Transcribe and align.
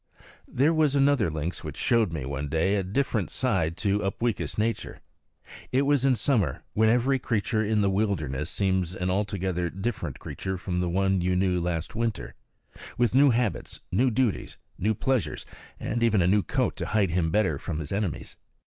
There 0.47 0.73
was 0.73 0.95
another 0.95 1.29
lynx 1.29 1.63
which 1.63 1.77
showed 1.77 2.11
me, 2.11 2.25
one 2.25 2.47
day, 2.49 2.75
a 2.75 2.81
different 2.81 3.29
side 3.29 3.77
to 3.77 3.99
Upweekis' 4.01 4.57
nature. 4.57 4.99
It 5.71 5.83
was 5.83 6.03
in 6.03 6.15
summer, 6.15 6.63
when 6.73 6.89
every 6.89 7.19
creature 7.19 7.63
in 7.63 7.81
the 7.81 7.89
wilderness 7.91 8.49
seems 8.49 8.95
an 8.95 9.11
altogether 9.11 9.69
different 9.69 10.17
creature 10.17 10.57
from 10.57 10.79
the 10.79 10.89
one 10.89 11.21
you 11.21 11.35
knew 11.35 11.61
last 11.61 11.93
winter, 11.93 12.33
with 12.97 13.13
new 13.13 13.29
habits, 13.29 13.79
new 13.91 14.09
duties, 14.09 14.57
new 14.79 14.95
pleasures, 14.95 15.45
and 15.79 16.01
even 16.01 16.23
a 16.23 16.27
new 16.27 16.41
coat 16.41 16.75
to 16.77 16.87
hide 16.87 17.11
him 17.11 17.29
better 17.29 17.59
from 17.59 17.77
his 17.77 17.91
enemies. 17.91 18.37